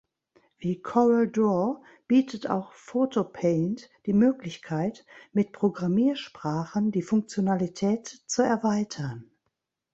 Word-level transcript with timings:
Wie 0.57 0.81
Corel 0.81 1.29
Draw 1.31 1.79
bietet 2.07 2.49
auch 2.49 2.71
Photo-Paint 2.73 3.87
die 4.07 4.13
Möglichkeit, 4.13 5.05
mit 5.31 5.51
Programmiersprachen 5.51 6.89
die 6.89 7.03
Funktionalität 7.03 8.07
zu 8.25 8.41
erweitern. 8.41 9.29